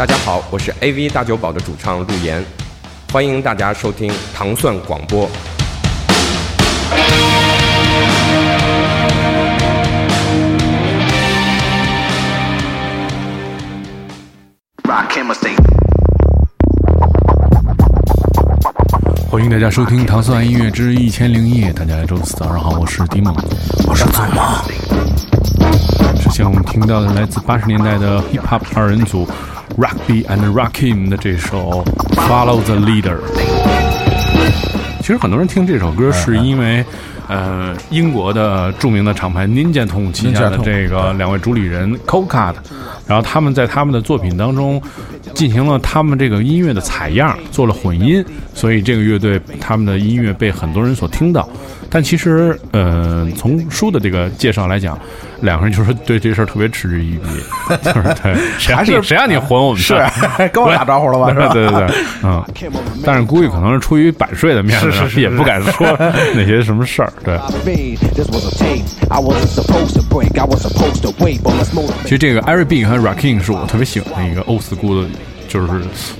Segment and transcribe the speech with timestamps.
[0.00, 2.42] 大家好，我是 AV 大酒保的主唱陆岩，
[3.12, 5.28] 欢迎大家收听糖蒜广播。
[19.30, 21.70] 欢迎大家收听《糖蒜音乐之一千零一夜》。
[21.74, 23.36] 大家周四早上好，我是迪梦，
[23.86, 24.42] 我是祖梦。
[26.18, 29.28] 之前我们听到的来自八十年代的 hip hop 二人组
[29.76, 31.84] Rugby and Rakim 的这首
[32.16, 33.16] 《Follow the Leader》。
[35.00, 36.84] 其实很多人听这首歌是因为，
[37.28, 42.62] 呃，英国的著名的厂牌 Ninja Tune 旗下的这个两位主理人 Coca 的，
[43.06, 44.80] 然后他们在他们的作品当中
[45.34, 51.48] 进行了他们这个音乐的采样，做了混音，所以这个乐队他们的音乐被很多人所听到。
[51.90, 54.96] 但其实，呃，从书的这个介绍来讲，
[55.40, 57.28] 两个人就是对这事儿特别嗤之以鼻，
[57.82, 59.94] 就是对，谁让你谁让你 混我们是
[60.52, 61.32] 跟我打招呼了吧？
[61.52, 62.42] 对对对对，嗯，
[63.04, 65.86] 但是估计可能是出于版税的面子，也不敢说
[66.34, 67.12] 那些什么事儿。
[67.24, 67.36] 对，
[72.04, 75.08] 其实这个 Eric B 和 Rakim 是我特别喜欢的一个 old school 的。
[75.50, 75.66] 就是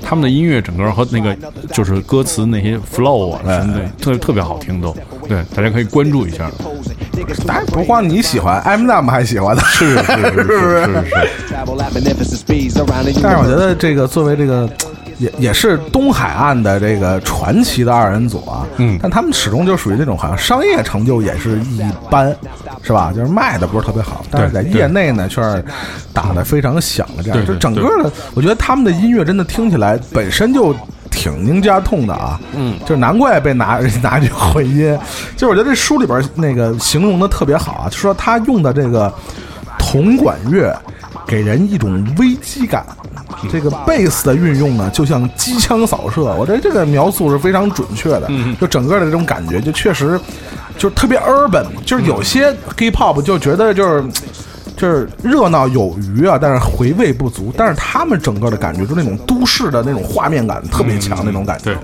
[0.03, 1.35] 他们的音乐整个和那个
[1.73, 4.93] 就是歌词那些 flow 啊什么的，特特别好听都。
[5.29, 6.51] 对，大家可以关注一下。
[7.47, 11.15] 当然不光你喜欢，M M 还喜欢的，是是是是是 是。
[13.23, 14.69] 但是我觉得这个作为这个。
[15.21, 22.35] 也也是东海岸的这个传奇的二人组啊，嗯，但他们始终就属于那种好像商业成就也是一般，
[22.83, 23.13] 是吧？
[23.15, 25.63] 就是卖的不是特别好，但是在业内呢却是
[26.15, 27.47] 打的非常响的这样。
[27.47, 30.75] 就整个的，我觉得他们的音乐真的听起来本身就
[31.11, 34.99] 挺宁家痛的啊，嗯，就难怪被拿 拿去混音。
[35.37, 39.13] 就是我觉得这书里边那个形容的特别好啊，就说他用的这个
[39.79, 40.75] 铜管乐
[41.27, 42.87] 给人一种危机感。
[43.49, 48.31] 这个贝斯的运用呢，就像机枪扫射，我觉得这个描述是非常准确的。
[48.61, 50.21] 就整个的这种感觉，就确实
[50.77, 54.05] 就是特别 urban，就是有些 hip hop 就觉得就是
[54.77, 57.53] 就是热闹有余啊，但是回味不足。
[57.57, 61.77] 但是他们整个的感觉，就那种都市的那种画面感特别强，那种感觉。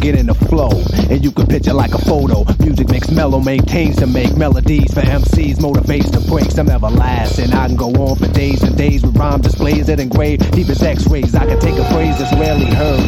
[0.00, 0.70] Get in the flow.
[1.10, 2.44] And you can picture like a photo.
[2.60, 7.52] Music makes mellow, maintains to make melodies for MCs, motivates to break some everlasting.
[7.52, 10.82] I can go on for days and days with rhyme displays that engrave deep as
[10.82, 11.34] x-rays.
[11.34, 13.00] I can take a phrase that's rarely heard,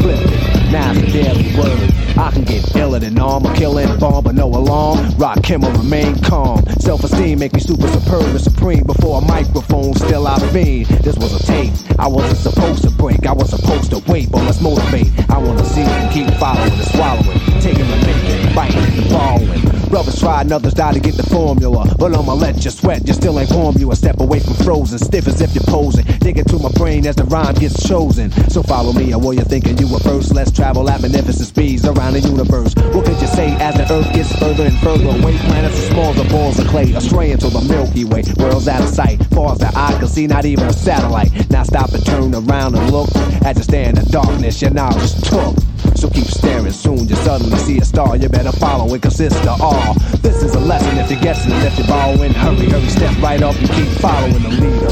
[0.00, 1.94] flip it, now it's a daily word.
[2.18, 5.16] I can get iller than armor, killing bomb, but no alarm.
[5.18, 6.64] Rock him or remain calm.
[6.80, 8.84] Self-esteem make me super superb and supreme.
[8.84, 10.86] Before a microphone, still I fiend.
[10.86, 11.72] This was a tape.
[11.98, 13.26] I wasn't supposed to break.
[13.26, 15.08] I was supposed to wait, but let's motivate.
[15.30, 19.88] I wanna see them keep following and swallowing, taking the making, biting and following.
[19.88, 21.86] Brothers try and others die to get the formula.
[21.98, 23.76] But I'ma let you sweat, you still ain't warm.
[23.78, 26.04] You a step away from frozen, stiff as if you're posing.
[26.18, 28.30] Dig into my brain as the rhyme gets chosen.
[28.50, 30.34] So follow me, or what you're thinking you were first.
[30.34, 32.74] Let's travel at magnificent speeds around the universe.
[32.90, 35.38] What could you say as the earth gets further and further away?
[35.46, 38.24] Planets are small, the balls of clay, astray into the Milky Way.
[38.36, 41.30] World's out of sight, far as the eye can see, not even a satellite.
[41.48, 43.08] Now stop and turn around and look.
[43.46, 45.54] As you stand in darkness, your knowledge took.
[45.94, 48.16] So keep staring, soon you suddenly see a star.
[48.16, 49.94] You better follow it, cause it's the all.
[50.26, 52.34] This is a lesson if you're guessing, if you're borrowing.
[52.34, 54.90] Hurry, hurry, step right up and keep following the leader.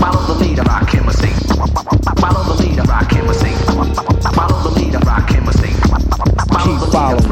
[0.00, 1.36] Follow the leader, him a sing.
[2.16, 3.61] Follow the leader, him a sing.
[4.42, 4.82] Follow the.
[6.92, 7.28] Follow the.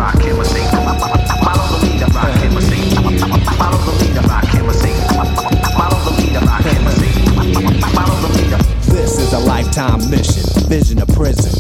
[1.43, 1.91] Follow the.
[7.97, 11.53] Follow the This is a lifetime mission, vision of prison.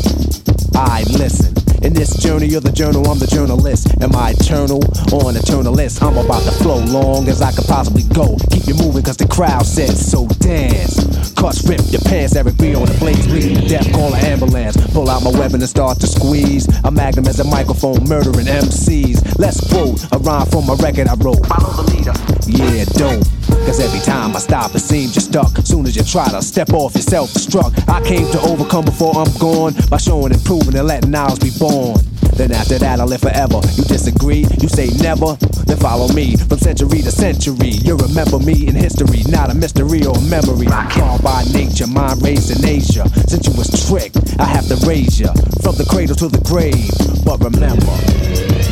[0.74, 3.88] I listen in this journey of the journal, I'm the journalist.
[4.02, 4.84] Am I eternal
[5.16, 6.02] or an eternalist?
[6.02, 8.36] I'm about to flow long as I could possibly go.
[8.50, 11.32] Keep you moving cause the crowd said so dance.
[11.32, 14.76] Cuts rip your pants, Eric B on the blades, bleeding to death, call an ambulance.
[14.92, 16.68] Pull out my weapon and start to squeeze.
[16.84, 19.38] A magnum as a microphone, murdering MCs.
[19.38, 21.40] Let's quote a rhyme from a record I wrote.
[21.48, 22.12] Follow the leader.
[22.44, 23.24] Yeah, don't.
[23.64, 25.56] Cause every time I stop, it seems you're stuck.
[25.64, 27.88] Soon as you try to step off, you're self destruct.
[27.88, 31.50] I came to overcome before I'm gone by showing and proving and letting ours be
[31.58, 32.09] born on.
[32.40, 33.60] Then after that, I'll live forever.
[33.76, 34.48] You disagree?
[34.64, 35.36] You say never?
[35.68, 37.76] Then follow me from century to century.
[37.84, 40.66] You remember me in history, not a mystery or a memory.
[40.72, 43.04] I'm born by nature, mind raised in Asia.
[43.28, 45.28] Since you was tricked, I have to raise you
[45.60, 46.88] from the cradle to the grave.
[47.28, 47.92] But remember,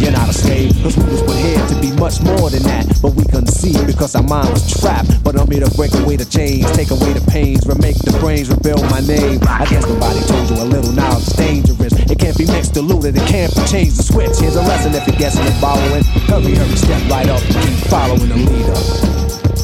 [0.01, 2.89] you're not a slave, cause we was put here to be much more than that.
[3.03, 5.13] But we couldn't see because our mind was trapped.
[5.23, 8.49] But I'm here to break away the chains, take away the pains, remake the brains,
[8.49, 9.45] rebuild my name.
[9.45, 11.93] I guess nobody told you a little knowledge is dangerous.
[12.09, 13.97] It can't be mixed, diluted, it can't be changed.
[13.99, 14.39] The switch.
[14.39, 16.05] Here's a lesson if you're guessing and following.
[16.31, 18.79] Hurry, hurry, step right up, keep following the leader.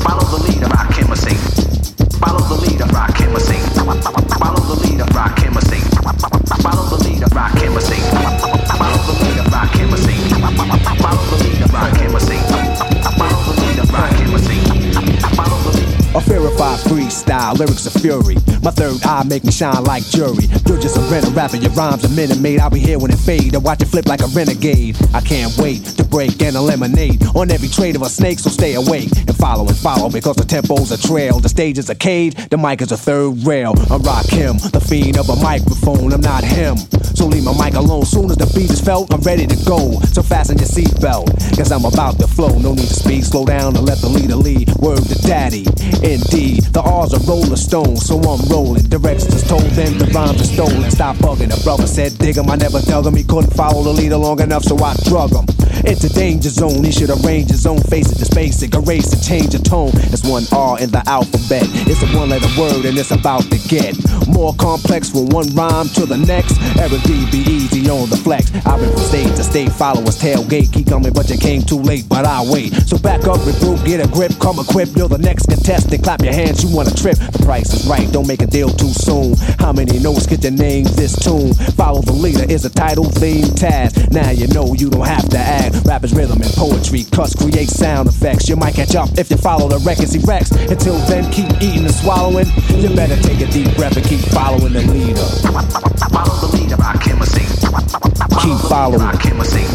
[0.02, 1.16] Follow the leader, rock or.
[2.18, 3.40] Follow the leader, rock or.
[4.40, 5.52] Follow the leader, rock or.
[6.62, 7.70] Follow the leader, rock or.
[7.70, 9.94] Follow the leader, rock or.
[10.98, 12.43] Follow the leader, rock him
[16.14, 18.36] A verified freestyle, lyrics of fury.
[18.62, 20.46] My third eye make me shine like jury.
[20.64, 22.60] You're just a rental rapper, your rhymes are minute made.
[22.60, 23.52] I'll be here when it fade.
[23.56, 24.96] I watch it flip like a renegade.
[25.12, 28.74] I can't wait to break and eliminate on every trade of a snake, so stay
[28.74, 31.40] awake and follow and follow because the tempo's a trail.
[31.40, 33.74] The stage is a cage, the mic is a third rail.
[33.90, 36.12] I rock him, the fiend of a microphone.
[36.12, 36.76] I'm not him.
[37.16, 38.04] So leave my mic alone.
[38.04, 39.98] Soon as the beat is felt, I'm ready to go.
[40.12, 41.26] So fasten your seatbelt,
[41.56, 42.56] cause I'm about to flow.
[42.58, 44.70] No need to speed, slow down and let the leader lead.
[44.76, 45.66] Word to daddy.
[46.04, 48.84] Indeed, the R's are roller stones, so I'm rolling.
[48.84, 50.90] Directions is told, them the rhymes are stolen.
[50.90, 51.48] Stop bugging.
[51.48, 52.50] The brother said, dig him.
[52.50, 53.16] I never dug him.
[53.16, 55.46] He couldn't follow the leader long enough, so I drug him.
[55.84, 59.52] Into danger zone, he should arrange his own face it, just basic, erase and change
[59.52, 59.90] the tone.
[60.12, 61.64] It's one R in the alphabet.
[61.84, 63.92] It's a one letter word and it's about to get
[64.28, 66.56] more complex from one rhyme to the next.
[66.78, 68.48] Eric D be easy on the flex.
[68.64, 70.72] I've been from state to state, followers tailgate.
[70.72, 72.72] Keep coming, but you came too late, but I wait.
[72.88, 74.96] So back up, regroup, get a grip, come equipped.
[74.96, 75.93] You're the next contestant.
[76.02, 77.16] Clap your hands, you want a trip.
[77.16, 79.36] The price is right, don't make a deal too soon.
[79.58, 81.54] How many notes get your name this tune?
[81.76, 84.10] Follow the leader is a title theme task.
[84.10, 85.86] Now you know you don't have to act.
[85.86, 88.48] Rap is rhythm and poetry, cuss create sound effects.
[88.48, 90.50] You might catch up if you follow the records he wrecks.
[90.50, 92.46] Until then, keep eating and swallowing.
[92.74, 95.24] You better take a deep breath and keep following the leader.
[96.10, 97.48] Follow the leader, rock or sing.
[98.42, 99.00] Keep following.
[99.00, 99.68] Rock or sing.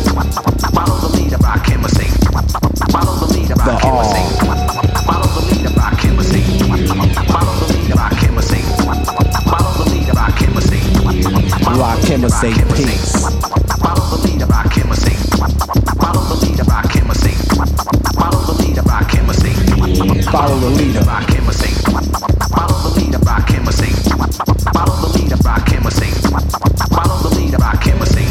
[0.73, 2.11] Follow the leader, rock or sing.
[2.91, 4.98] Follow the leader, rock or sing.
[11.89, 12.53] biochemistry.
[12.75, 13.13] Peace.
[13.81, 14.43] Follow the leader.
[14.43, 15.15] of biochemistry.
[15.97, 16.61] Follow the leader.
[16.61, 17.33] of biochemistry.
[18.13, 18.81] Follow the leader.
[18.81, 19.53] of biochemistry.
[20.29, 20.59] Follow
[22.83, 23.17] the leader.
[23.17, 23.89] of biochemistry.
[24.61, 26.09] Follow the lead of biochemistry.
[26.99, 28.25] Follow the lead of biochemistry.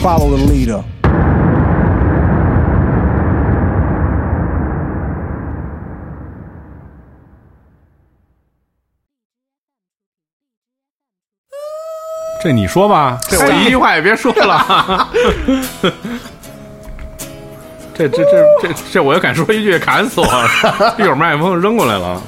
[0.00, 0.49] Follow the lead
[12.42, 15.06] 这你说吧，这我一句话也别说了。
[17.94, 20.48] 这这这这这，我要敢说一句，砍死我了！
[20.98, 22.22] 一会儿麦克风扔过来了。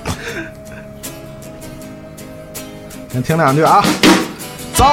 [3.11, 3.83] 先听两句啊，
[4.75, 4.85] 走。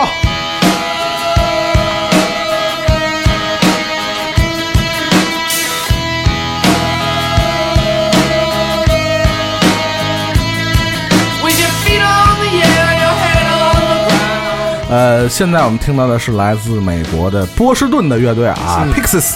[14.90, 19.36] 呃，现在我们听到的是来自美国的波士顿的乐队啊，Pixies。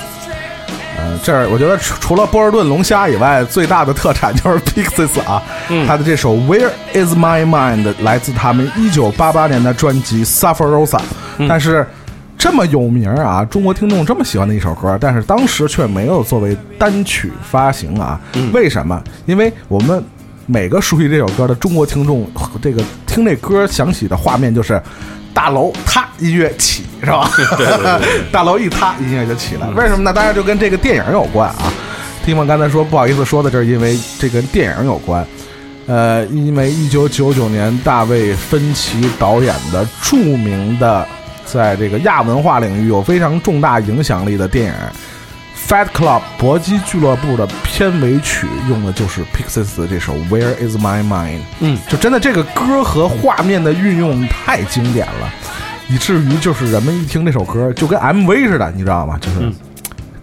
[0.98, 5.42] 呃，这儿我觉得除除了波士顿龙虾以外，最大的特产就是 Pixies 啊。
[5.88, 11.00] 他的这首《Where Is My Mind》来自他们一九八八年的专辑《Suffer Rosa》，
[11.48, 11.86] 但是
[12.36, 18.20] 这么有名啊，中国听众这么喜欢的一首歌，但是当时却没有作为单曲发行啊。
[18.52, 19.00] 为什么？
[19.28, 20.04] 因为我们
[20.46, 22.28] 每个熟悉这首歌的中国听众，
[22.62, 24.82] 这个听这歌想起的画面就是
[25.34, 27.30] 大楼塌，音乐起，是吧？
[27.36, 29.68] 对对对，大楼一塌，音乐就起来。
[29.70, 30.12] 为什么呢？
[30.14, 31.72] 当然就跟这个电影有关啊。
[32.26, 35.26] 听梦刚才说不好意思说的，这是因为这跟电影有关。
[35.88, 41.06] 呃，因为一九九九年大卫芬奇导演的著名的，
[41.46, 44.72] 在这个亚文化领域有非常重大影响力的电影
[45.68, 51.38] 《Fight Club》搏击俱乐部的片尾曲用的就是 Pixies 的这首《Where Is My Mind》。
[51.62, 55.34] 嗯，就真的这个歌和画面的运用太经典了，
[55.90, 59.18] 以至于就是人们一听这首歌就跟 MV 似的，你知道吗？
[59.20, 59.52] 就是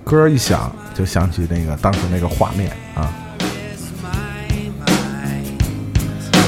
[0.04, 3.10] 歌一响就想起那个当时那个画面啊。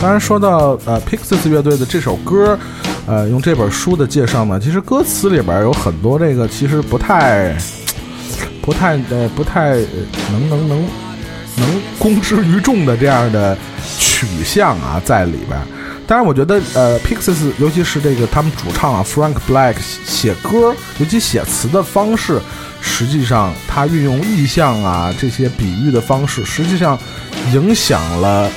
[0.01, 2.59] 当然，说到呃 Pixies 乐队的这首歌，
[3.07, 7.55] 呃，用这本书的介绍呢，其实歌词里边有很多这个其实不太、
[8.63, 9.87] 不太呃不太呃
[10.31, 10.89] 能能能
[11.57, 13.59] 能公之于众的这样的
[13.99, 15.67] 取向啊在里边儿。
[16.07, 19.77] 当然，我觉得呃，Pixies 尤其是这个他们主唱啊 Frank Black
[20.07, 22.41] 写歌，尤其写词的方式，
[22.81, 26.99] 实际上他运用意象啊这些比喻的方式，实际上
[27.53, 28.51] 影响了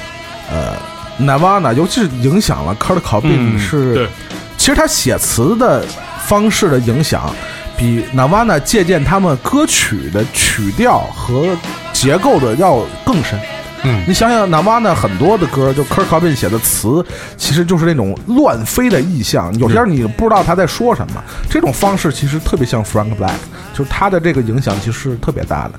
[0.51, 0.75] 呃
[1.19, 4.09] Nirvana，尤其是影响了 Kurt Cobain 嗯是。
[4.57, 5.85] 其实他写词的
[6.25, 7.33] 方式的影响，
[7.77, 11.58] 比 Nirvana 借鉴他们歌曲的曲调和
[11.94, 13.39] 结构的要更深。
[13.88, 17.05] 嗯你想想，Nirvana 很多的歌，就 Kurt Cobain 写的词，
[17.38, 21.24] 其实就是那种乱飞的意象，有些你不知道他在说什么。
[21.48, 23.36] 这种方式其实特别像 Frank Black，
[23.75, 25.74] 就是他的这个影响其实是特别大的。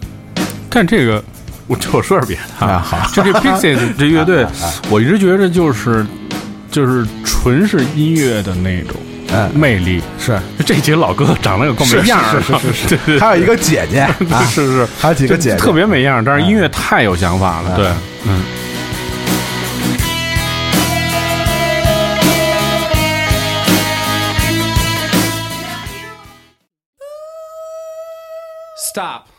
[0.71, 1.25] 但这个，
[1.67, 4.47] 我我说点别的啊好就这 Pixies 这乐队，
[4.88, 6.07] 我一直觉得就是
[6.71, 8.95] 就是纯是音乐的那种
[9.37, 10.02] 嗯魅力。
[10.19, 14.00] 是这几个老哥长得有够没样儿的，是是是还有一个姐姐
[14.33, 17.75] 啊，是是，还有几个姐姐特别没样儿，但是音乐太有想法了。
[17.75, 17.90] 嗯对，
[18.26, 18.43] 嗯。
[28.78, 29.36] Stop.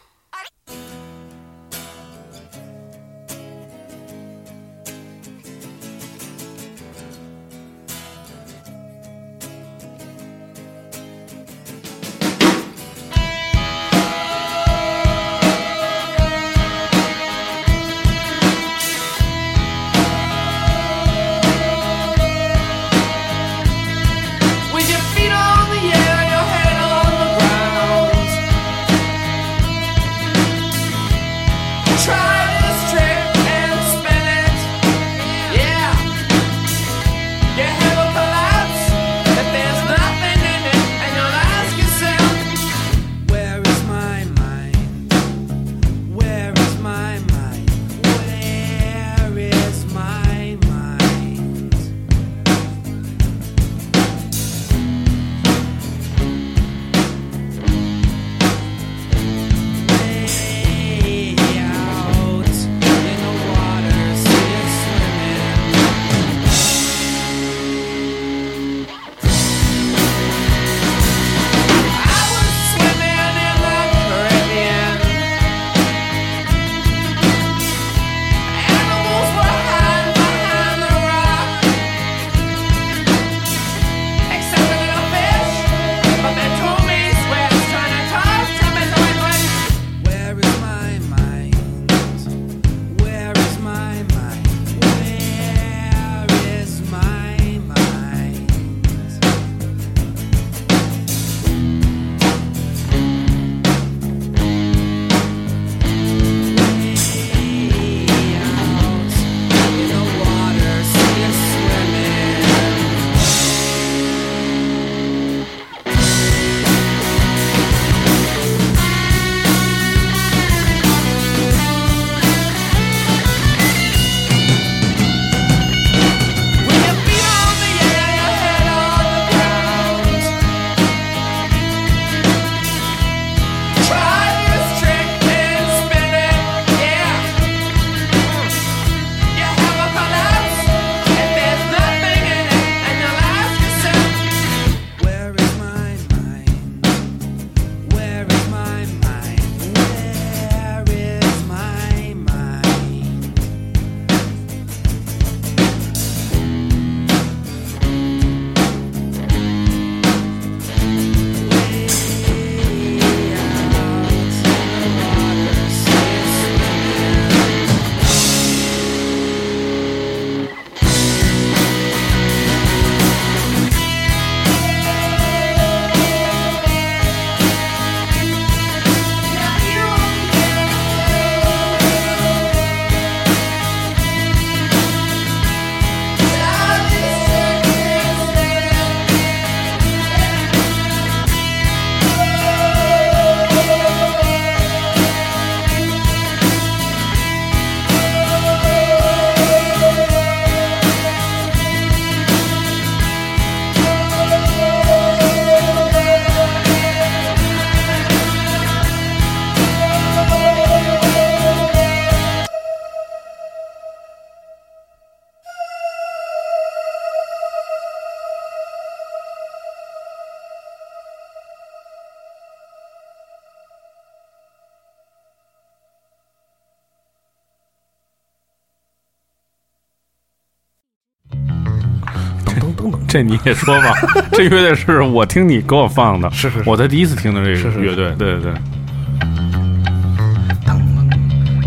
[233.08, 233.94] 这你也说吧，
[234.32, 238.53] 这乐队是我听你给我放的，是是是我才第一次听的这个乐队，对对对。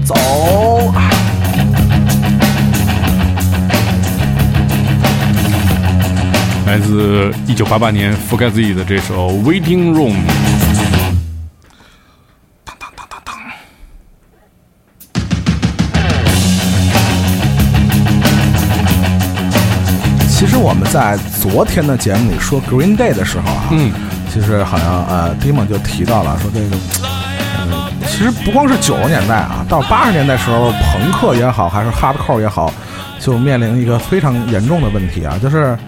[0.04, 0.14] 走，
[6.66, 10.14] 来自一九八八年覆盖自己的这首《Waiting Room》。
[20.90, 23.92] 在昨天的节目里说 Green Day 的时候啊，嗯，
[24.32, 32.72] 其实好像呃 d i m o 就提到了说这个，呃，其实不光是九十年代啊，到八十年代时候，朋克也好，还是 Hardcore 也好，
[33.20, 35.78] 就面临一个非常严重的问题啊，就是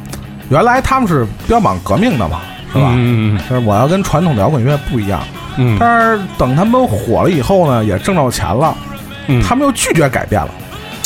[0.51, 2.41] 原来他们是标榜革命的嘛，
[2.73, 2.91] 是吧？
[2.95, 5.21] 嗯就是我要跟传统的摇滚乐不一样，
[5.57, 5.77] 嗯。
[5.81, 8.73] 但是等他们火了以后呢，也挣着钱了，
[9.27, 9.43] 嗯。
[9.43, 10.51] 他们又拒绝改变了。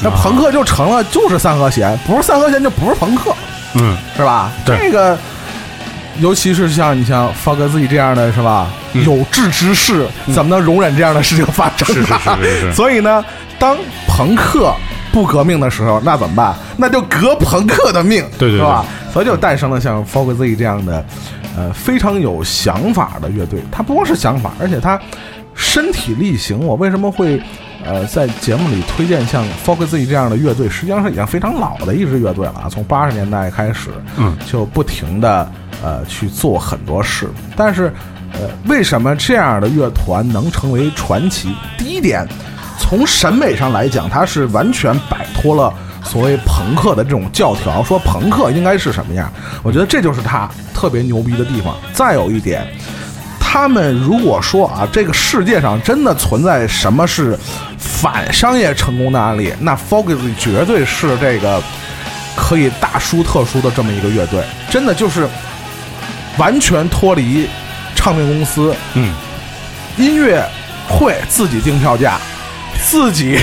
[0.02, 0.20] 那啊。
[0.22, 3.34] 朋克就成了就是三和弦，不是三和弦就不是朋克，
[3.80, 4.50] 嗯是吧？
[4.64, 5.18] 对这个，
[6.20, 8.68] 尤其是像你像方格自己这样的是吧？
[8.94, 12.20] 嗯有志之士怎么能容忍这样的事情发生是是呢？
[12.42, 13.22] 是是是所以呢，
[13.58, 13.76] 当
[14.08, 14.72] 朋克
[15.12, 16.54] 不革命的时候，那怎么办？
[16.78, 18.84] 那就革朋克的命，对对对是吧？
[19.12, 21.04] 所以就诞生了像 f o g Z 这样的，
[21.56, 23.60] 呃，非常有想法的乐队。
[23.70, 24.98] 他不光是想法，而且他
[25.54, 26.58] 身体力行。
[26.66, 27.38] 我为什么会
[27.84, 30.68] 呃在节目里推荐像 f o g Z 这样的乐队？
[30.68, 35.50] 实际上是已经非常老的一支乐队了啊，从八十年代开始，嗯，就不停的
[35.82, 37.28] 呃去做很多事。
[37.56, 37.92] 但是
[38.32, 41.54] 呃，为什么这样的乐团能成为传奇？
[41.78, 42.26] 第一点，
[42.78, 45.72] 从审美上来讲，它是完全摆脱了
[46.04, 49.32] 所谓朋克的这种教条，说朋克应该是什么样。
[49.62, 51.74] 我觉得这就是它特别牛逼的地方。
[51.92, 52.66] 再有一点，
[53.58, 57.34] 他们如果说啊，这个世界上真的存在什么是
[57.78, 61.58] 反商业成功的案例，那 Focus 绝对是这个
[62.36, 65.26] 可以大书特书的这么一个乐队，真的就是
[66.36, 67.48] 完全脱离
[67.94, 69.10] 唱片公司，嗯，
[69.96, 70.46] 音乐
[70.86, 72.18] 会自己定票价，
[72.84, 73.38] 自己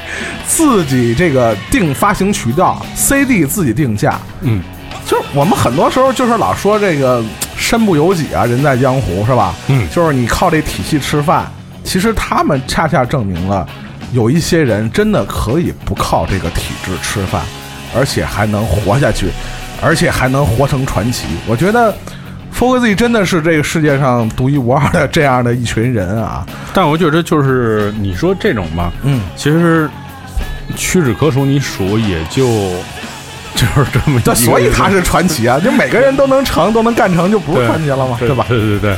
[0.48, 4.62] 自己这个定发行渠道，CD 自己定价，嗯，
[5.06, 7.22] 就是我们很多时候就是老说这个
[7.58, 9.54] 身不由己啊，人在江湖是吧？
[9.66, 11.46] 嗯就是你靠这体系吃饭，
[11.84, 13.68] 其实他们恰恰证明了，
[14.12, 17.42] 有一些人真的可以不靠这个体制吃饭，
[17.94, 19.26] 而且还能活下去，
[19.82, 21.26] 而且还能活成传奇。
[21.46, 21.94] 我觉得
[22.52, 26.46] f o g Z 真的是这个世界上独一无二的这样的一群人啊！
[26.72, 29.88] 但我觉得就是你说这种吧，嗯，其实
[30.76, 32.46] 屈指可数，你数也就
[33.58, 35.58] 就是这么一个对，所以他是传奇啊！
[35.58, 38.16] 就每个人都能成，都能干成，就不是传奇了吗？
[38.18, 38.46] 对对吧？
[38.48, 38.96] 对对对。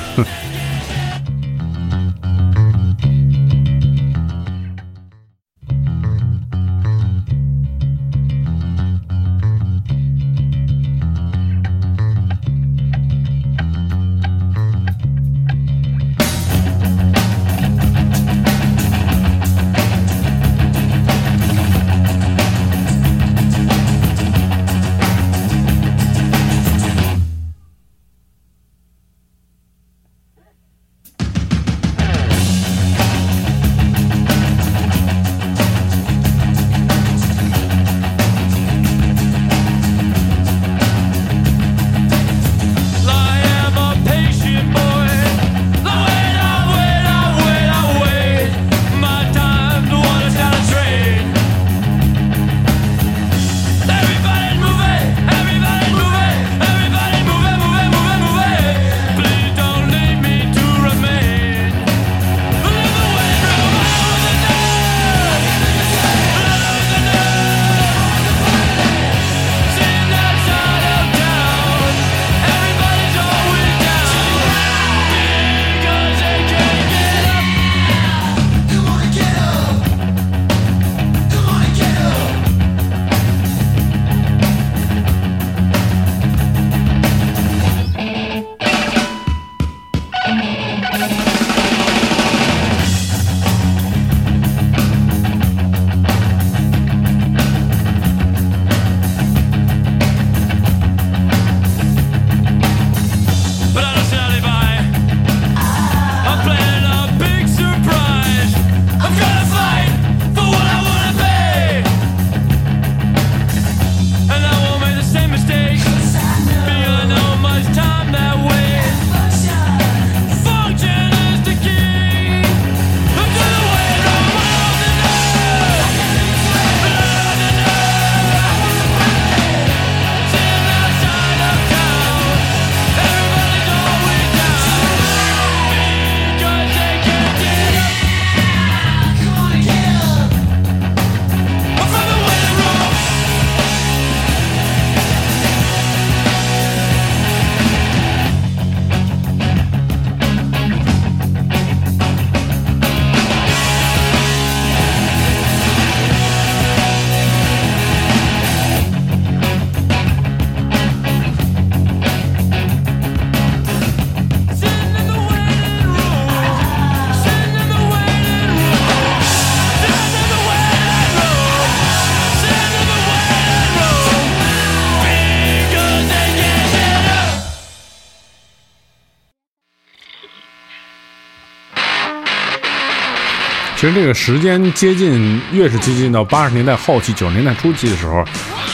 [183.80, 188.22] 其实这个时间接近，越是接近到八十年代后期、九十年代初期的时候，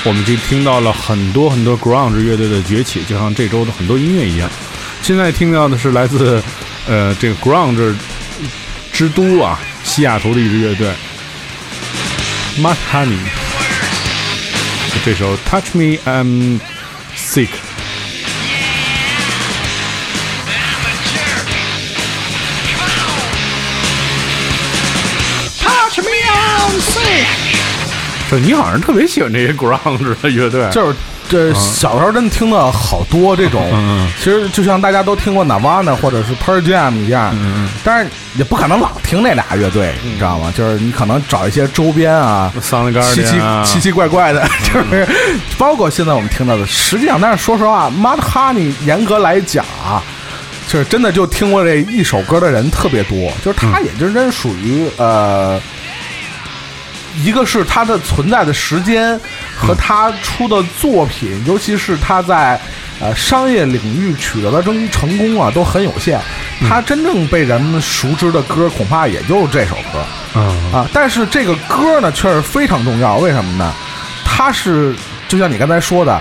[0.03, 4.51] 我们就听到了很多很多 grunge 乐队的崛起，就像这周的很多音乐一样。
[5.03, 6.43] 现在听到的是来自
[6.89, 7.95] 呃这个 grunge
[8.93, 10.89] 之都啊西雅图的一支乐队
[12.57, 13.19] m a t Honey，
[15.05, 16.59] 这首 Touch Me I'm
[17.17, 17.66] Sick。
[28.31, 30.97] 这你好像特别喜欢这些 grunge 的乐队，就是
[31.29, 40.53] 这小时候真的听到好多这种，嗯其实就像大家都听过 Nirvana 或者是 Pearl Jam 一样，嗯但是也不可能老听那俩乐队，你知道吗？
[40.57, 42.53] 就是你可能找一些周边啊
[43.15, 45.07] 奇奇啊奇奇怪怪的，就是
[45.57, 50.03] 包括现在我们听到的，实际上，但是说实话，Mud Honey 严格来讲啊，
[50.69, 55.61] 就是真的就听过这一首歌的人特别多，就是他也就真属于呃。
[57.23, 59.19] 一个是他的存在的时间
[59.57, 62.61] 和他出的作品，尤其是他在
[63.01, 66.21] 呃商业领域取得的成成功啊，都很有限。
[66.69, 70.05] 他真正被人们熟知的歌，恐怕也就是这首歌。
[70.35, 73.73] 嗯啊，但是这个歌呢确实非常重要，为什么呢？
[74.25, 74.95] 它是
[75.29, 76.21] 就像你刚才说的，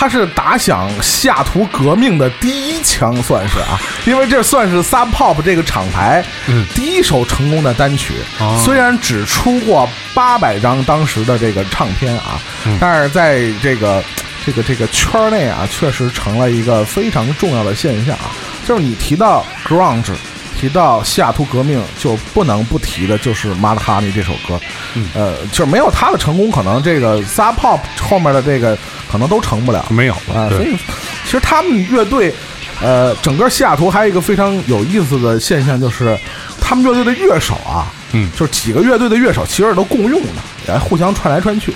[0.00, 8.14] 它是打响西雅图革命的第一枪，算是啊，因为这算是 Sub Pop 这个厂牌嗯第一首成功的单曲。
[8.38, 14.02] 哦虽然只出过八百张当时的这个唱片啊，嗯但是在这个
[14.46, 18.32] 这个这个圈儿内啊，确实成了一个非常重要的现象啊。
[18.66, 20.14] 就是你提到 grunge，
[20.58, 24.58] 提到西雅图革命，就不能不提的就是《Mud Honey》这首歌。
[24.94, 25.08] 嗯。
[25.14, 28.76] 呃，就是没有他的成功，可能这个 Sub Pop 后面的这个
[29.10, 29.84] 可能都成不了。
[29.90, 30.76] 没有啊，所，以
[31.24, 32.32] 其实他们乐队，
[32.80, 36.16] 呃，整个西雅图还有一个非常有意思的现象，就是
[36.60, 38.30] 他们乐队的乐手啊，嗯。
[38.36, 41.72] 就是几个乐队的乐手其实都共用的，哎，互相串来串去。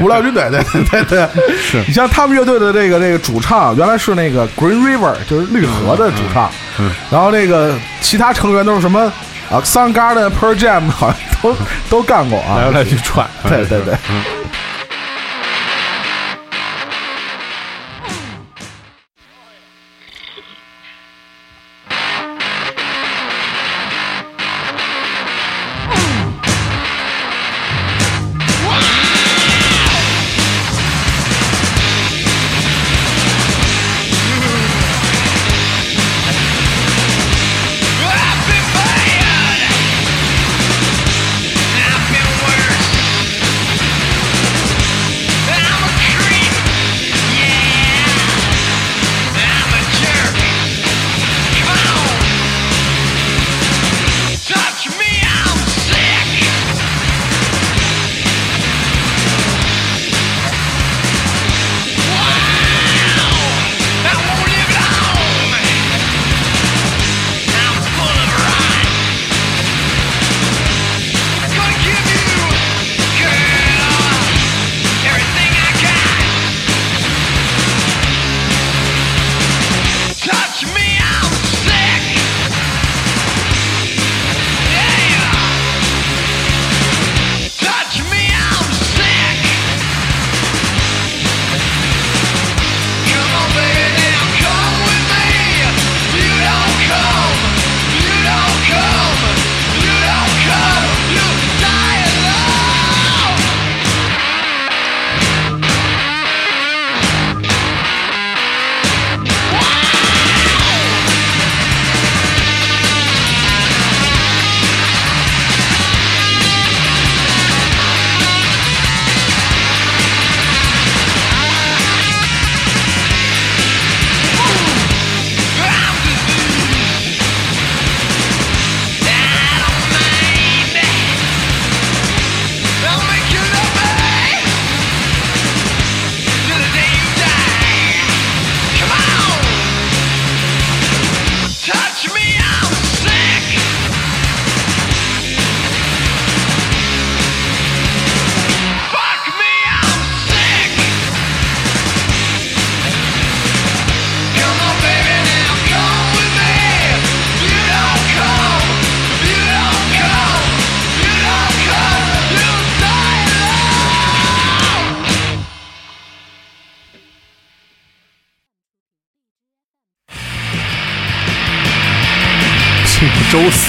[0.00, 1.28] 无聊军队对对对对，
[1.60, 1.82] 是。
[1.86, 6.92] 你像他们乐队的这个这个主唱，原来是那个 Green River，就是绿河的主唱，嗯嗯。
[7.10, 9.12] 然后那个其他成员都是什么
[9.50, 11.56] 啊，Soundgarden、Pearl Jam 好像都
[11.88, 13.94] 都干过啊，来来去串，对对对。
[14.10, 14.22] 嗯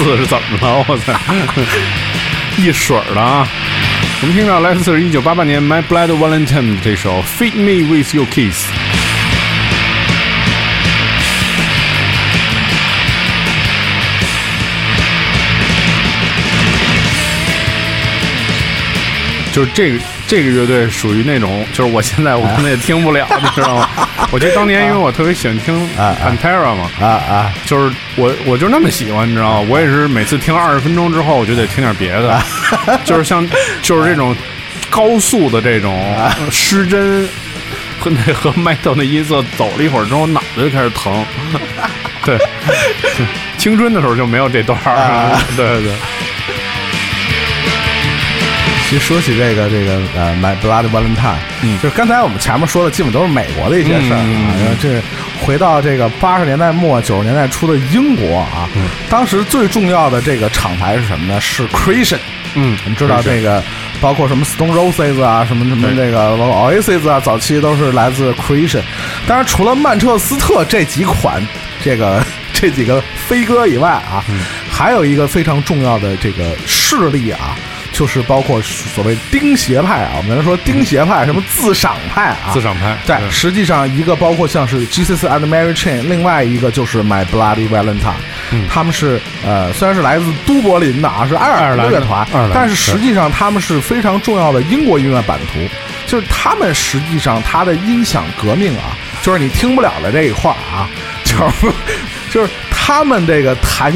[0.04, 0.84] 四是怎么了？
[0.88, 1.14] 我操，
[2.58, 3.48] 一水儿的啊！
[4.22, 8.66] 我们听到来自一九八八年 My Blood Valentine 这首《Feed Me with Your Kiss》。
[19.52, 20.00] 就是这个
[20.32, 23.90] 这个乐队属于那种，就是我现在我可能也听不了， 你知道吗？
[24.32, 26.32] 我记得当年因为我特别喜欢听啊啊。
[26.42, 29.68] Pantera 嘛，啊啊，就是我我就那么喜欢，你知道吗？
[29.70, 32.42] 我也是每次听二十分钟之后，我就得听点别的，
[33.04, 33.46] 就是像
[33.82, 34.34] 就是这种
[34.90, 36.02] 高速的这种
[36.50, 37.28] 失真
[38.00, 41.26] 和那和麦豆那音色走了一会儿之后，脑袋就开始疼。
[42.24, 42.38] 对，
[43.58, 45.94] 青春的时候就没有这段儿，对对对。
[48.92, 54.26] 其实说起这个这个呃，My Blood Valentine，嗯就是刚才我们前面说的，基本都是美国的一些事儿啊。
[54.26, 55.02] 嗯然后这
[55.42, 61.40] 回到这个八十年代末九十年代初的英国啊，嗯当时最重要的这个厂牌是什么呢？
[61.40, 62.18] 是 Creation。
[62.56, 63.64] 嗯，我们知道这个，
[64.02, 68.82] 包括什么 Stone Roses 啊，什么什么这个 Oasis 啊，早期都是来自 Creation。
[69.26, 71.42] 当然，除了曼彻斯特这几款
[71.82, 77.56] 这个这几个飞哥以外啊，嗯还有一个非常重要的这个势力啊。
[77.92, 88.16] 就是包括所谓钉鞋派啊，我们说钉鞋派，什么自赏派啊，自赏派对，对实际上一个包括像是 Jesus and Mary Chain，另外一个就是 My Bloody Valentine，、
[88.70, 95.60] 他们是呃虽然是来自都柏林的啊，是爱尔兰乐团但是实际上他们是非常重要的英国音乐版图，
[96.08, 100.90] 就是他们实际上他的音响革命啊，就是你听不了的这一块儿啊，
[101.24, 101.74] 就是
[102.32, 103.94] 就是他们这个弹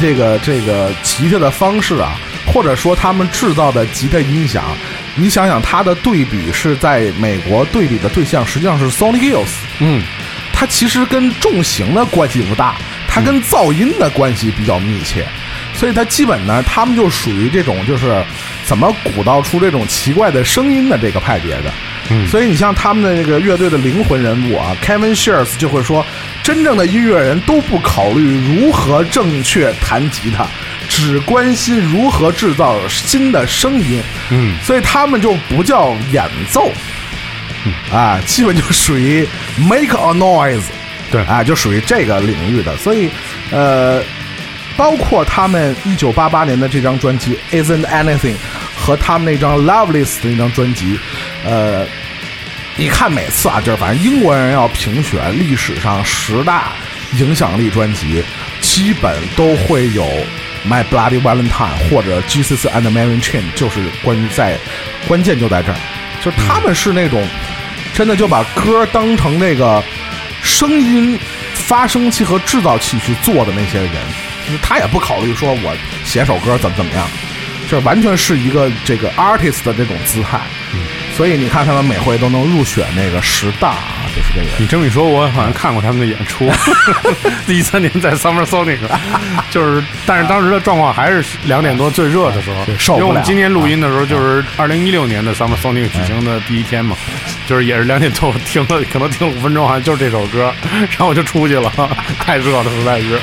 [0.00, 4.64] 这个这个吉他的方式啊，或者说他们制造的吉他音响，
[5.14, 9.48] 你想想它的对比是在美国对比的对象实际上是 Sony Hills，
[9.80, 10.02] 嗯，
[10.52, 12.76] 它其实跟重型的关系不大，
[13.08, 15.26] 它跟噪音的关系比较密切，
[15.74, 18.24] 所以它基本呢，他们就属于这种就是
[18.64, 21.72] 怎么鼓捣出这种奇怪的声音的这个派别的。
[22.10, 22.26] 嗯。
[22.28, 26.04] 所以你像他们的这个乐队的灵魂人物啊，Kevin Shears 就会说，
[26.42, 30.46] 真正的音乐人都不考虑如何正确弹吉他，
[30.88, 34.02] 只关心如何制造新的声音。
[34.30, 36.70] 嗯，所以他们就不叫演奏，
[37.92, 40.62] 啊，基本就属于 make a noise，
[41.10, 41.20] 对。
[41.22, 42.76] 啊，就属于这个领域的。
[42.76, 43.08] 所以，
[43.50, 44.02] 呃，
[44.76, 48.34] 包括他们一九八八年的这张专辑《Isn't Anything》
[48.76, 50.98] 和他们那张《Loveless》的那张专辑，
[51.44, 51.86] 呃，
[52.76, 56.72] 你看每次啊，就是反正英国人要评选历史上十大
[57.18, 58.22] 影响力专辑，
[58.60, 60.04] 基本都会有
[60.68, 61.48] 《My Bloody Valentine》
[61.90, 64.58] 或者《Jesus and Mary Chain》，就是关于在
[65.06, 65.78] 关键就在这儿，
[66.22, 67.26] 就是他们是那种
[67.94, 69.82] 真的就把歌当成那个
[70.42, 71.18] 声音
[71.54, 73.92] 发声器和制造器去做的那些人，
[74.62, 77.06] 他也不考虑说我写首歌怎么怎么样，
[77.70, 80.40] 这完全是一个这个 artist 的这种姿态。
[81.16, 84.46] 所以你看他们每回都能入选那个十大啊，就是这个。
[84.58, 86.50] 你这么一说，我好像看过他们的演出，
[87.48, 88.78] 一三年在 Summer Sonic，
[89.50, 93.02] 就是，但是当时的状况还是两点多最热的时候，对受不了。
[93.02, 96.94] 因为我们今天录音的时候就是二零一六年的 Summer Sonic 举行的第一天嘛，
[97.46, 101.72] 就是也是两点多，我听了可能听了五分钟，好像就是这首歌，然后我就出去了，
[102.20, 103.18] 太热了，实在是。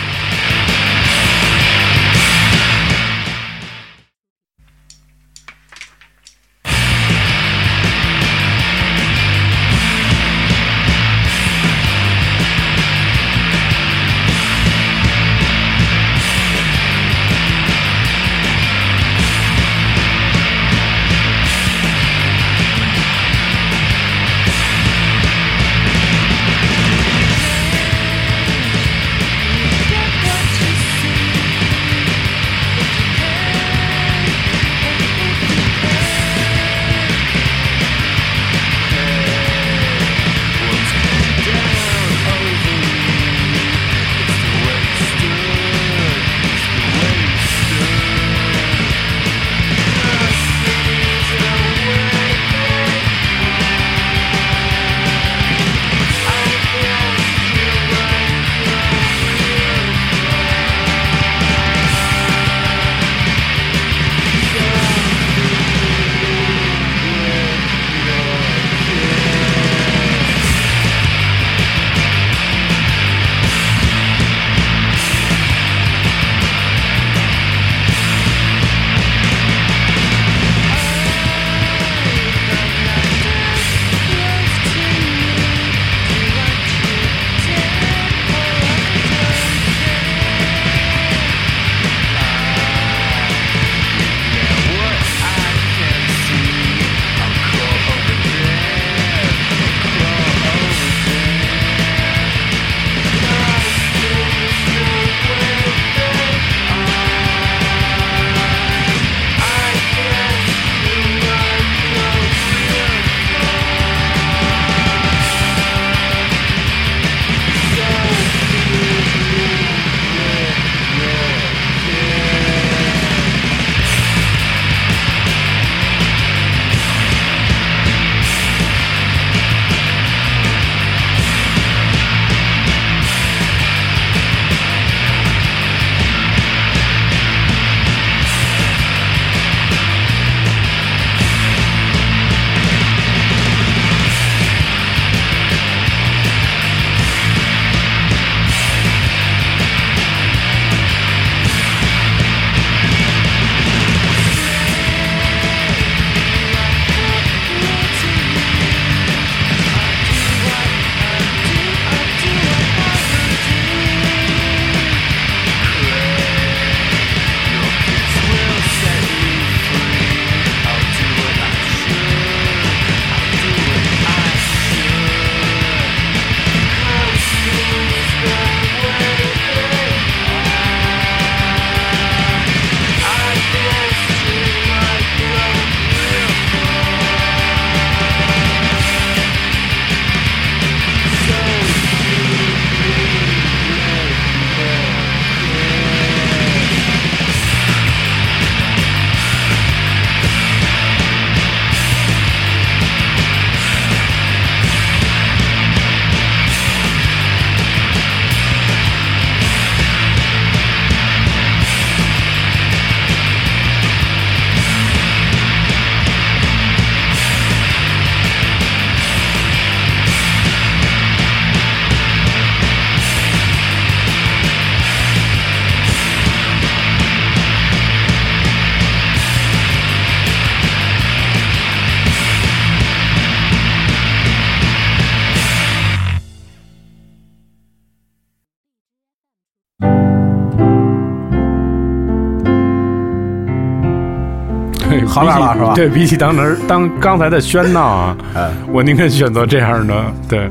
[245.31, 245.73] 好点了是吧？
[245.75, 250.05] 对比起当时当刚才的喧闹啊， 哎我宁肯选择这样的。
[250.27, 250.49] 对，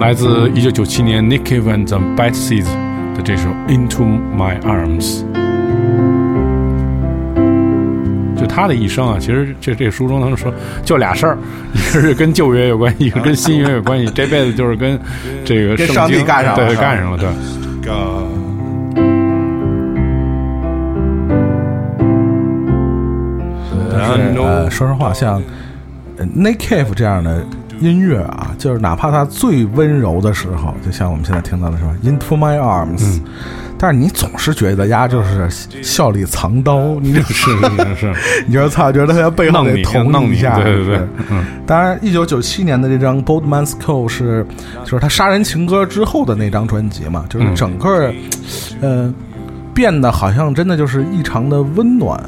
[0.00, 2.66] 来自一九九七年 Nick Cave and the Bad Seeds
[3.16, 4.04] 的这首《Into
[4.36, 5.22] My Arms》。
[8.36, 10.52] 就他的一生啊，其实这这书中能说
[10.84, 11.38] 就俩事儿，
[11.72, 14.12] 一个是跟旧约有关系，一个跟新约有关系。
[14.14, 14.98] 这辈子就是跟
[15.44, 17.28] 这个圣跟上帝经干上了对干上了，对。
[24.04, 25.42] 是呃，说实话，像
[26.18, 27.44] 呃 Nick Cave 这样的
[27.80, 33.20] 音乐啊，就是哪怕它最温柔的时候，就像我们现在听到的是吧，Into My Arms，、
[33.76, 35.48] 但是你总是觉得呀就是
[35.82, 38.14] 笑里藏刀，你 就是是是，
[38.46, 44.46] 你就是操，觉得他在背后得捅弄你，一下，对对对，嗯，当然，一九九七年的这张《Bold Man's Call》是，
[44.84, 47.54] 就是他杀人情歌之后的那张专辑嘛，就是嗯。
[47.56, 48.12] 整个，
[48.80, 49.12] 呃，
[49.74, 52.18] 变得好像真的就是异常的温暖。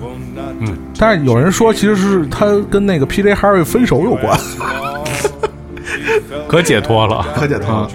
[0.60, 3.34] 嗯，但是有人说，其实是他跟那个 P.J.
[3.34, 4.38] Harvey 分手有关。
[6.48, 7.88] 可解脱了，可解脱了啊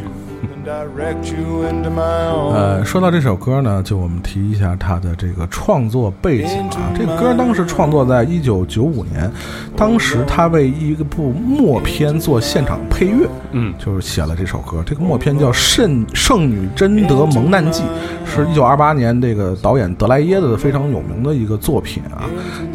[2.54, 6.92] 呃，说到这首歌呢，就我们提一下它的这个创作背景啊。
[6.98, 9.30] 这个歌当时创作在一九九五年，
[9.76, 14.84] 当时他为一部默片做现场配乐，嗯，就是写了这首歌。
[14.86, 17.84] 这个默片叫《圣圣女贞德蒙难记》，
[18.26, 22.24] 是一九二八年这个导演德莱耶的非常有名的一个作品啊。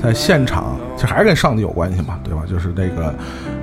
[0.03, 2.43] 在现场，这还是跟上帝有关系嘛，对吧？
[2.49, 3.15] 就是那个，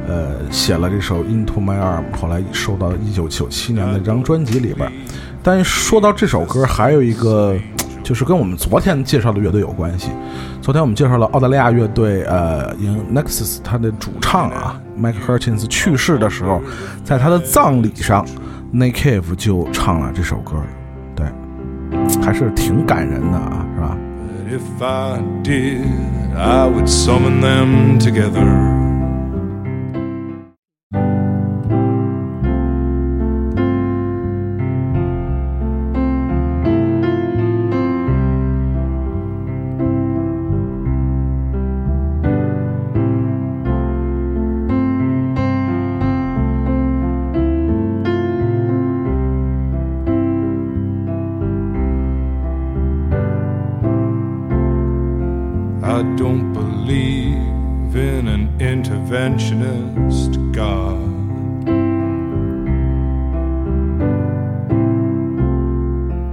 [0.08, 4.92] 呃，写了这首《Into My Arm》，后来收到一九九七年的这张专辑里边。
[5.42, 7.56] 但说到这首歌，还有一个
[8.04, 10.10] 就是跟我们昨天介绍的乐队有关系。
[10.62, 16.62] 昨天我们介绍了澳大利亚乐队，呃，，In Nexus，他的主唱啊，Mike Hutchins 去世的时候，
[17.04, 18.26] 在他的葬礼上
[18.74, 20.56] ，Nick Cave 就唱了这首歌，
[21.16, 21.26] 对，
[22.22, 23.98] 还是挺感人的啊，是吧
[24.50, 25.82] ？If I did,
[26.38, 28.93] I would summon them together.
[59.14, 60.98] Interventionist God.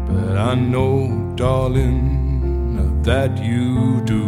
[0.08, 4.26] But I know, darling, that you do.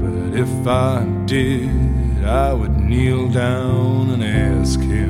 [0.00, 5.09] But if I did, I would kneel down and ask him.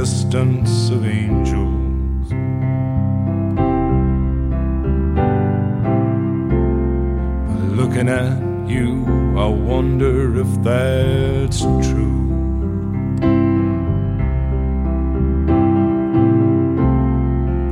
[0.00, 2.28] existence of angels.
[7.48, 8.38] But looking at
[8.68, 9.04] you,
[9.36, 12.28] I wonder if that's true.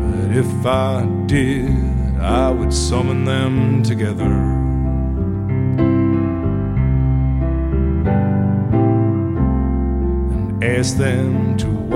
[0.03, 4.35] But if I did, I would summon them together.
[10.33, 11.76] And ask them to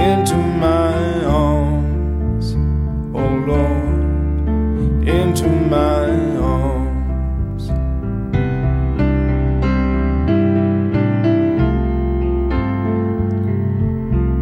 [0.00, 2.54] into my arms,
[3.14, 6.08] oh Lord, into my
[6.56, 7.64] arms.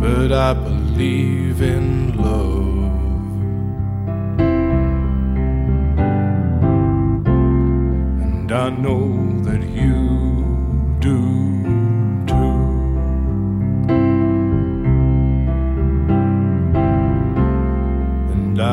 [0.01, 2.93] But I believe in love,
[8.23, 9.28] and I know.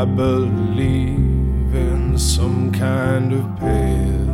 [0.05, 4.27] I believe in some kind of path.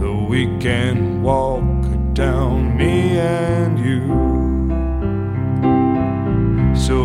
[0.00, 1.62] That we can walk
[2.14, 4.02] down, me and you.
[6.74, 6.96] So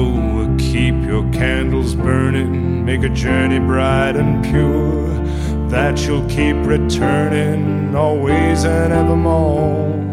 [0.57, 5.69] keep your candles burning, make a journey bright and pure.
[5.69, 10.06] That you'll keep returning always and evermore.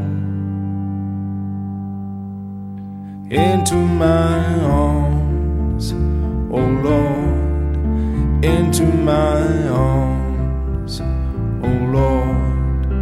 [3.35, 5.93] Into my arms,
[6.53, 12.93] oh Lord, into my arms, oh Lord,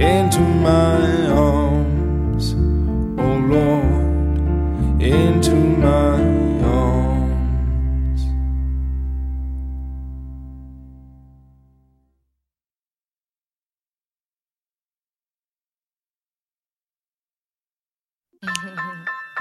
[0.00, 2.54] into my arms,
[3.18, 6.33] oh Lord, into my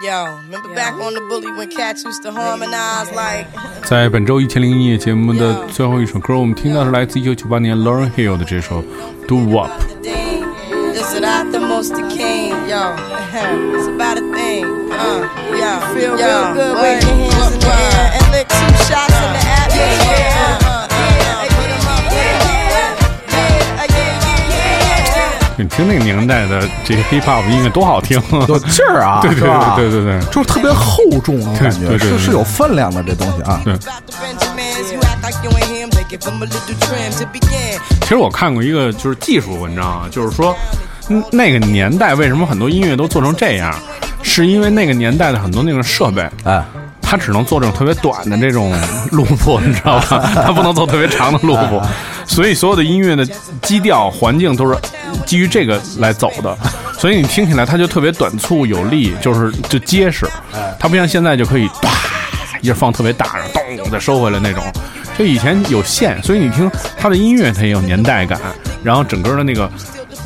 [0.02, 3.48] Yo, remember back on the bully when cats used to harmonize like
[3.84, 8.80] 在本周一千零一夜节目的最后一首歌，我们听到是来自一九九八年 Lauren Hill 的这首《
[9.26, 9.70] Do Wop》。
[9.88, 10.44] the dean.
[10.92, 12.50] This is not the most the king.
[12.68, 12.94] Yo,
[13.74, 14.64] it's about a thing.
[14.92, 16.76] Uh, yo, feel yo, real good.
[16.80, 20.61] Wave your hands in the air and lick two shots in the atmosphere.
[25.57, 29.41] 你听那个年代的这些 hip hop 音乐多好听，有劲儿啊， 对对？
[29.41, 33.61] 对对对对就是特别厚重感觉，是是有分量的这东西啊。
[33.63, 33.75] 对.
[38.01, 40.55] 其实我看过一个就是技术文章啊，就是说，
[41.09, 43.73] 嗯那个年代为什么很多音乐都做成这样，
[44.21, 46.63] 是因为那个年代的很多那个设备，哎，
[47.01, 48.73] 它只能做这种特别短的这种
[49.11, 50.31] 录谱，你知道吧？
[50.45, 51.81] 它不能做特别长的录谱，
[52.33, 53.23] 所以所有的音乐的
[53.61, 54.75] 基调、环境都是
[55.23, 56.57] 基于这个来走的，
[56.97, 60.25] 所以你听起来它就特别短促有力，就是就结实。
[60.79, 61.91] 它不像现在就可以啪
[62.59, 64.63] 一下放特别大，然后咚再收回来那种。
[65.15, 66.67] 就以前有线，所以你听
[66.97, 68.41] 它的音乐它也有年代感，
[68.83, 69.69] 然后整个的那个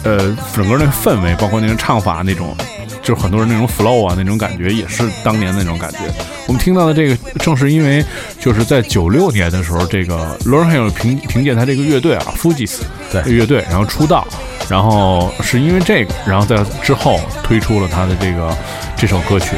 [0.08, 2.56] 呃整个那个氛围，包括那个唱法那种。
[3.04, 6.00] 就是很多人那种 flow 啊，那种感觉也是当年那种感觉。
[6.46, 8.04] 我们听到的这个，正是因为
[8.38, 12.80] 就是在九六年的时候，这个 Lauren Hill 凭凭借他这个乐队啊，Fugees
[13.10, 14.28] 对乐队，然后出道，
[14.68, 18.54] 然后是因为这个，然后在之后推出了他的这个
[18.98, 19.56] 这首歌曲。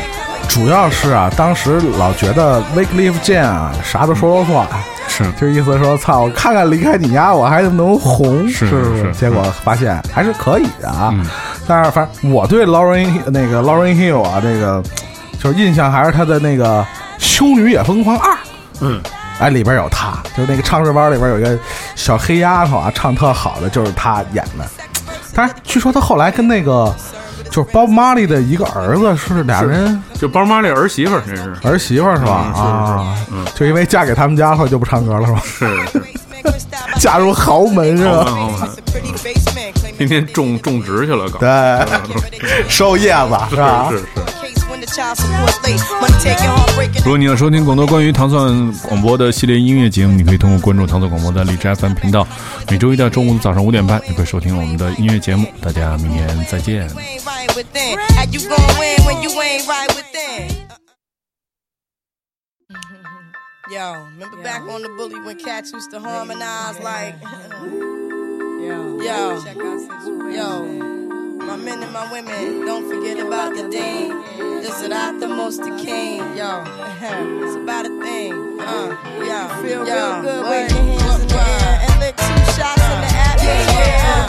[0.49, 4.67] 主要是啊，当时老觉得 Wycliffe Jean 啊，啥都说说话，
[5.07, 8.45] 是就意思说，操，我看看离开你家，我还能红？
[8.49, 11.11] 是是是结果发现还是可以的啊。
[11.13, 11.25] 嗯
[11.67, 14.83] 但是反正我对 Lauren 那个 Lauren Hill 啊，这个
[15.39, 16.81] 就是印象还是他的那个
[17.19, 18.31] 《修女也疯狂二》。
[18.79, 18.99] 嗯，
[19.39, 21.55] 哎，里边有他，就是那个唱诗班里边有一个
[21.95, 24.65] 小黑丫头啊，唱特好的，就是他演的。
[25.35, 26.91] 但是据说他后来跟那个
[27.51, 32.45] 就是包玛丽的一个儿子是俩人就包妈丽儿媳妇儿，这是儿媳妇儿是吧？
[32.47, 35.41] 嗯是是啊，嗯就因为嫁给他们家后就不唱歌了是吧？
[35.43, 36.01] 是是，
[36.99, 38.23] 嫁入豪门是吧？
[38.25, 38.67] 好好好，
[39.97, 41.85] 天 天种种植去了，搞对，
[42.69, 43.87] 收叶子是吧？
[43.91, 44.05] 是是。
[46.97, 52.27] 如果你要收听更多关于糖蒜广播的系列音乐节目，你可以通过关注糖蒜广播的荔枝 FM 频道，
[52.69, 55.47] 每周一到周五的早上五点半，你可以收听我们的音乐节目。
[55.61, 56.89] 大家明天再见。
[56.89, 57.97] You ain't right within.
[58.15, 60.49] How you gon' win when you ain't right within?
[63.71, 64.43] Yo, remember yo.
[64.43, 66.83] back on the bully when cats used to harmonize yeah.
[66.83, 67.15] like
[68.59, 68.99] Yo,
[70.31, 70.98] yo,
[71.49, 74.09] my men and my women, don't forget about the dean.
[74.61, 76.19] This is not the most the king.
[76.37, 76.63] Yo,
[77.43, 78.33] it's about a thing.
[78.59, 78.95] Uh,
[79.25, 80.43] yo, feel real good.
[80.45, 84.28] Wave your hands in the air and lick two shots in the atmosphere.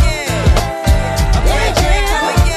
[1.91, 2.50] Come again.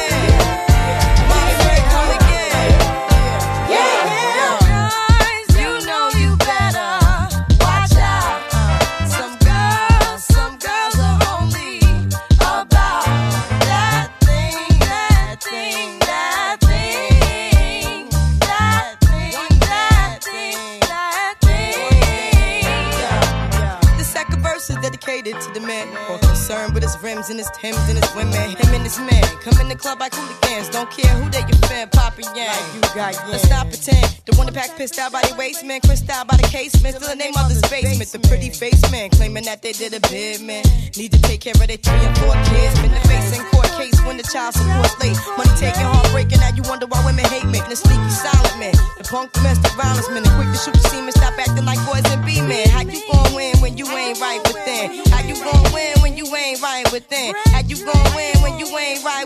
[25.04, 28.32] Dedicated to the man more concerned with his rims and his Timbs and his women.
[28.32, 30.68] Him and his man come in the club like hooligans.
[30.70, 32.56] Don't care who they your fan, poppin' yang.
[32.74, 34.20] you got Let's not pretend.
[34.24, 35.80] The one that pack pissed out by the waist, man.
[35.80, 36.96] Crissed out by the casement.
[36.96, 38.10] Still the name of this basement.
[38.10, 40.64] The pretty face man claiming that they did a bid, man.
[40.96, 42.80] Need to take care of their three and four kids.
[42.80, 45.16] Been the face in court case when the child support's late.
[45.36, 46.40] Money taking, heartbreaking.
[46.40, 47.60] Now you wonder why women hate me.
[47.68, 48.74] The sneaky silent man.
[48.96, 50.24] The punk domestic violence man.
[50.24, 51.03] The quick to shoot the semen.
[57.08, 57.34] Within?
[57.46, 59.24] How you gon' win when you ain't right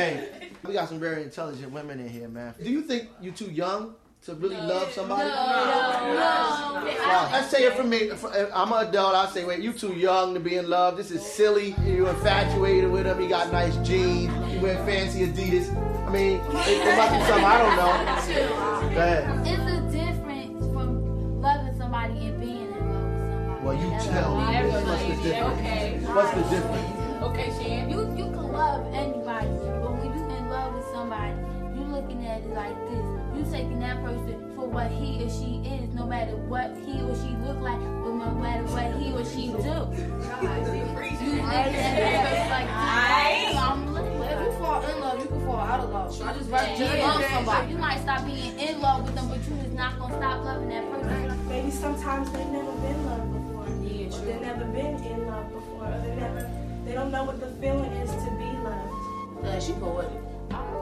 [0.00, 2.54] Hey, we got some very intelligent women in here, man.
[2.62, 5.28] Do you think you're too young to really love somebody?
[5.28, 7.28] Wow.
[7.30, 8.08] Let's say it for me.
[8.10, 9.14] Uh, I'm an adult.
[9.14, 10.96] I say, wait, you too young to be in love.
[10.96, 11.74] This is silly.
[11.84, 13.20] You're infatuated with him.
[13.20, 14.32] He got nice jeans.
[14.54, 15.68] You wear fancy Adidas.
[16.06, 17.92] I mean, it, it must be something I don't know.
[18.94, 19.46] Go ahead.
[19.46, 23.64] It's a difference from loving somebody and being in love with somebody.
[23.66, 24.40] Well, you That's tell all.
[24.40, 24.46] me.
[24.70, 26.08] What's the difference?
[26.08, 26.96] What's the difference?
[27.22, 27.90] Okay, Shan.
[27.90, 29.46] You you can love anybody,
[32.40, 33.04] at it like this.
[33.36, 37.14] You taking that person for what he or she is, no matter what he or
[37.16, 39.56] she look like, but no matter what he or she do.
[39.56, 43.56] You looking at that person like this.
[43.56, 46.22] I'm looking If you fall in love, you can fall out of love.
[46.22, 47.72] I just rather you just love somebody.
[47.72, 50.68] You might stop being in love with them, but you is not gonna stop loving
[50.68, 51.48] that person.
[51.48, 53.66] Maybe sometimes they've never been loved before.
[53.82, 55.86] Yeah, or they've never been in love before.
[55.86, 56.50] Or they never
[56.84, 59.44] they don't know what the feeling is to be loved.
[59.44, 60.29] Yeah, she poetic.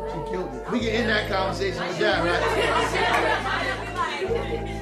[0.08, 0.70] She killed it.
[0.70, 2.24] We can end that conversation with that,
[4.24, 4.74] right?